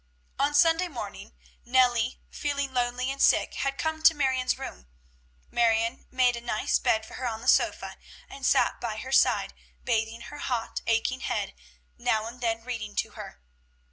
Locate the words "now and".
11.99-12.41